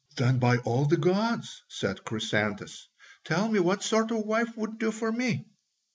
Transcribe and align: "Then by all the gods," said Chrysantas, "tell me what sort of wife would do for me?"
"Then 0.15 0.39
by 0.39 0.57
all 0.57 0.85
the 0.85 0.97
gods," 0.97 1.61
said 1.67 2.03
Chrysantas, 2.03 2.87
"tell 3.23 3.49
me 3.49 3.59
what 3.59 3.83
sort 3.83 4.09
of 4.09 4.25
wife 4.25 4.57
would 4.57 4.79
do 4.79 4.89
for 4.89 5.11
me?" 5.11 5.45